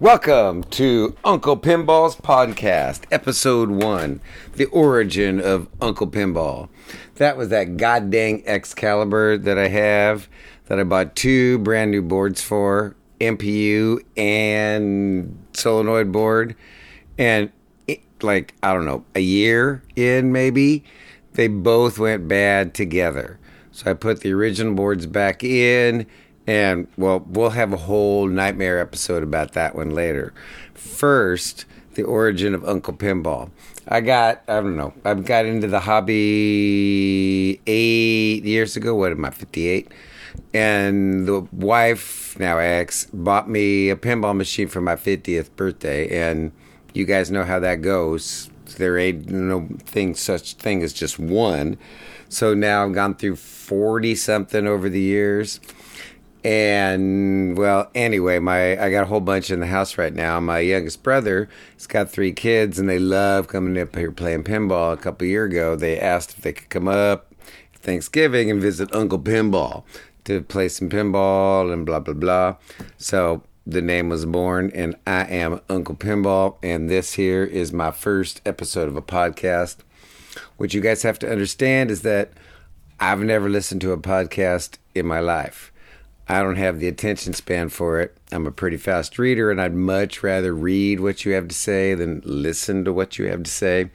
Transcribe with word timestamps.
Welcome 0.00 0.64
to 0.64 1.16
Uncle 1.24 1.56
Pinball's 1.58 2.16
podcast, 2.16 3.04
episode 3.12 3.70
one 3.70 4.20
The 4.54 4.64
Origin 4.66 5.40
of 5.40 5.68
Uncle 5.80 6.08
Pinball. 6.08 6.68
That 7.16 7.36
was 7.36 7.50
that 7.50 7.76
goddamn 7.76 8.42
Excalibur 8.44 9.38
that 9.38 9.58
I 9.58 9.68
have, 9.68 10.28
that 10.66 10.80
I 10.80 10.82
bought 10.82 11.14
two 11.14 11.60
brand 11.60 11.92
new 11.92 12.02
boards 12.02 12.42
for 12.42 12.96
MPU 13.20 14.00
and 14.16 15.38
solenoid 15.52 16.10
board. 16.10 16.56
And 17.16 17.52
like, 18.22 18.54
I 18.62 18.72
don't 18.72 18.84
know, 18.84 19.04
a 19.14 19.20
year 19.20 19.82
in 19.94 20.32
maybe, 20.32 20.84
they 21.34 21.48
both 21.48 21.98
went 21.98 22.28
bad 22.28 22.74
together. 22.74 23.38
So 23.72 23.90
I 23.90 23.94
put 23.94 24.20
the 24.20 24.32
original 24.32 24.74
boards 24.74 25.06
back 25.06 25.44
in 25.44 26.06
and 26.46 26.86
well, 26.96 27.24
we'll 27.26 27.50
have 27.50 27.72
a 27.72 27.76
whole 27.76 28.26
nightmare 28.26 28.78
episode 28.78 29.22
about 29.22 29.52
that 29.52 29.74
one 29.74 29.90
later. 29.90 30.32
First, 30.74 31.64
the 31.94 32.04
origin 32.04 32.54
of 32.54 32.64
Uncle 32.64 32.94
Pinball. 32.94 33.50
I 33.88 34.00
got, 34.00 34.42
I 34.48 34.54
don't 34.54 34.76
know, 34.76 34.94
I've 35.04 35.24
got 35.24 35.46
into 35.46 35.66
the 35.66 35.80
hobby 35.80 37.60
eight 37.66 38.44
years 38.44 38.76
ago. 38.76 38.94
What 38.94 39.12
am 39.12 39.24
I, 39.24 39.30
58? 39.30 39.92
And 40.52 41.26
the 41.26 41.46
wife, 41.52 42.38
now 42.38 42.58
ex, 42.58 43.06
bought 43.12 43.48
me 43.48 43.90
a 43.90 43.96
pinball 43.96 44.36
machine 44.36 44.68
for 44.68 44.80
my 44.80 44.96
50th 44.96 45.50
birthday. 45.56 46.08
And 46.08 46.52
you 46.96 47.04
guys 47.04 47.30
know 47.30 47.44
how 47.44 47.58
that 47.60 47.82
goes. 47.82 48.50
There 48.78 48.98
ain't 48.98 49.30
no 49.30 49.68
thing, 49.84 50.14
such 50.14 50.54
thing 50.54 50.82
as 50.82 50.92
just 50.92 51.18
one. 51.18 51.78
So 52.28 52.54
now 52.54 52.84
I've 52.84 52.92
gone 52.92 53.14
through 53.14 53.36
40 53.36 54.14
something 54.16 54.66
over 54.66 54.88
the 54.88 55.00
years 55.00 55.60
and 56.46 57.58
well, 57.58 57.90
anyway, 57.92 58.38
my 58.38 58.80
I 58.80 58.88
got 58.88 59.02
a 59.02 59.06
whole 59.06 59.20
bunch 59.20 59.50
in 59.50 59.58
the 59.58 59.66
house 59.66 59.98
right 59.98 60.14
now. 60.14 60.38
My 60.38 60.60
youngest 60.60 61.02
brother 61.02 61.48
he's 61.74 61.88
got 61.88 62.08
three 62.08 62.32
kids, 62.32 62.78
and 62.78 62.88
they 62.88 63.00
love 63.00 63.48
coming 63.48 63.76
up 63.82 63.96
here 63.96 64.12
playing 64.12 64.44
pinball. 64.44 64.92
A 64.92 64.96
couple 64.96 65.26
year 65.26 65.46
ago, 65.46 65.74
they 65.74 65.98
asked 65.98 66.34
if 66.38 66.42
they 66.42 66.52
could 66.52 66.68
come 66.68 66.86
up 66.86 67.34
Thanksgiving 67.74 68.48
and 68.48 68.62
visit 68.62 68.94
Uncle 68.94 69.18
Pinball 69.18 69.82
to 70.22 70.40
play 70.40 70.68
some 70.68 70.88
pinball 70.88 71.72
and 71.72 71.84
blah 71.84 71.98
blah 71.98 72.14
blah. 72.14 72.56
So 72.96 73.42
the 73.66 73.82
name 73.82 74.08
was 74.08 74.24
born, 74.24 74.70
and 74.74 74.94
I 75.06 75.24
am 75.24 75.60
Uncle 75.68 75.96
Pinball, 75.96 76.56
and 76.62 76.88
this 76.88 77.14
here 77.14 77.42
is 77.42 77.72
my 77.72 77.90
first 77.90 78.40
episode 78.46 78.86
of 78.86 78.96
a 78.96 79.02
podcast. 79.02 79.78
What 80.56 80.72
you 80.72 80.80
guys 80.80 81.02
have 81.02 81.18
to 81.18 81.30
understand 81.30 81.90
is 81.90 82.02
that 82.02 82.30
I've 83.00 83.20
never 83.20 83.48
listened 83.48 83.80
to 83.80 83.90
a 83.90 83.98
podcast 83.98 84.78
in 84.94 85.04
my 85.04 85.18
life. 85.18 85.72
I 86.28 86.42
don't 86.42 86.56
have 86.56 86.78
the 86.78 86.86
attention 86.86 87.32
span 87.32 87.68
for 87.68 88.00
it. 88.00 88.16
I'm 88.30 88.46
a 88.46 88.52
pretty 88.52 88.76
fast 88.76 89.18
reader, 89.18 89.50
and 89.50 89.60
I'd 89.60 89.74
much 89.74 90.22
rather 90.22 90.54
read 90.54 91.00
what 91.00 91.24
you 91.24 91.32
have 91.32 91.48
to 91.48 91.54
say 91.54 91.94
than 91.94 92.22
listen 92.24 92.84
to 92.84 92.92
what 92.92 93.18
you 93.18 93.26
have 93.26 93.42
to 93.42 93.50
say. 93.50 93.90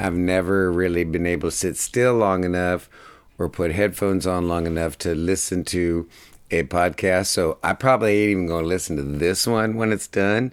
I've 0.00 0.16
never 0.16 0.72
really 0.72 1.04
been 1.04 1.26
able 1.26 1.50
to 1.50 1.56
sit 1.56 1.76
still 1.76 2.14
long 2.14 2.42
enough 2.42 2.90
or 3.38 3.48
put 3.48 3.70
headphones 3.70 4.26
on 4.26 4.48
long 4.48 4.66
enough 4.66 4.98
to 4.98 5.14
listen 5.14 5.64
to 5.66 6.08
a 6.50 6.62
podcast. 6.64 7.26
So 7.26 7.58
I 7.62 7.72
probably 7.72 8.12
ain't 8.12 8.30
even 8.30 8.46
going 8.46 8.64
to 8.64 8.68
listen 8.68 8.96
to 8.96 9.02
this 9.02 9.46
one 9.46 9.76
when 9.76 9.92
it's 9.92 10.06
done. 10.06 10.52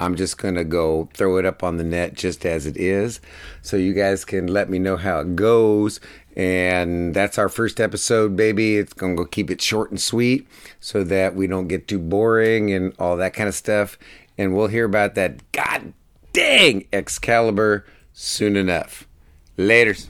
I'm 0.00 0.16
just 0.16 0.36
going 0.38 0.56
to 0.56 0.64
go 0.64 1.08
throw 1.14 1.36
it 1.36 1.46
up 1.46 1.62
on 1.62 1.76
the 1.76 1.84
net 1.84 2.14
just 2.14 2.44
as 2.44 2.66
it 2.66 2.76
is. 2.76 3.20
So 3.60 3.76
you 3.76 3.92
guys 3.92 4.24
can 4.24 4.48
let 4.48 4.68
me 4.68 4.78
know 4.78 4.96
how 4.96 5.20
it 5.20 5.36
goes. 5.36 6.00
And 6.34 7.14
that's 7.14 7.38
our 7.38 7.48
first 7.48 7.80
episode, 7.80 8.36
baby. 8.36 8.78
It's 8.78 8.94
going 8.94 9.16
to 9.16 9.22
go 9.22 9.28
keep 9.28 9.50
it 9.50 9.60
short 9.60 9.90
and 9.90 10.00
sweet 10.00 10.48
so 10.80 11.04
that 11.04 11.36
we 11.36 11.46
don't 11.46 11.68
get 11.68 11.86
too 11.86 11.98
boring 11.98 12.72
and 12.72 12.94
all 12.98 13.16
that 13.18 13.34
kind 13.34 13.48
of 13.48 13.54
stuff. 13.54 13.98
And 14.36 14.56
we'll 14.56 14.68
hear 14.68 14.86
about 14.86 15.14
that 15.14 15.52
god 15.52 15.92
dang 16.32 16.86
Excalibur 16.92 17.86
soon 18.12 18.56
enough. 18.56 19.06
Laters. 19.58 20.08